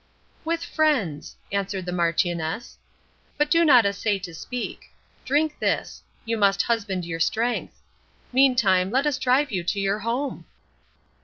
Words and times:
"With 0.43 0.63
friends!" 0.65 1.35
answered 1.51 1.85
the 1.85 1.91
Marchioness. 1.91 2.79
"But 3.37 3.51
do 3.51 3.63
not 3.63 3.85
essay 3.85 4.17
to 4.17 4.33
speak. 4.33 4.85
Drink 5.25 5.59
this. 5.59 6.01
You 6.25 6.37
must 6.37 6.63
husband 6.63 7.05
your 7.05 7.19
strength. 7.19 7.79
Meantime, 8.33 8.89
let 8.89 9.05
us 9.05 9.19
drive 9.19 9.51
you 9.51 9.63
to 9.65 9.79
your 9.79 9.99
home." 9.99 10.45